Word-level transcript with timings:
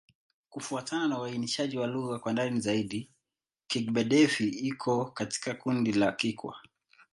Kufuatana 0.49 1.07
na 1.07 1.19
uainishaji 1.21 1.77
wa 1.77 1.87
lugha 1.87 2.19
kwa 2.19 2.33
ndani 2.33 2.59
zaidi, 2.59 3.11
Kigbe-Defi 3.67 4.47
iko 4.49 5.05
katika 5.05 5.53
kundi 5.55 5.91
la 5.93 6.11
Kikwa. 6.11 6.55